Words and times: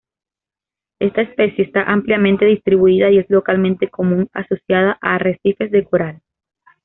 Esta 0.97 1.21
especie 1.21 1.63
está 1.63 1.83
ampliamente 1.83 2.45
distribuida 2.45 3.11
y 3.11 3.19
es 3.19 3.29
localmente 3.29 3.87
común, 3.87 4.27
asociada 4.33 4.97
a 4.99 5.13
arrecifes 5.13 5.69
de 5.69 5.85
coral. 5.85 6.21